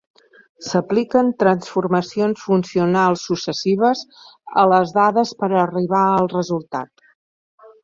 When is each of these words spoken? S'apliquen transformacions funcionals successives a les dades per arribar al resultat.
S'apliquen 0.67 1.27
transformacions 1.43 2.45
funcionals 2.45 3.27
successives 3.29 4.03
a 4.63 4.65
les 4.73 4.97
dades 4.99 5.37
per 5.43 5.53
arribar 5.63 6.03
al 6.17 6.33
resultat. 6.35 7.09